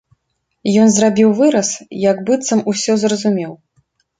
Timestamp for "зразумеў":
3.07-3.53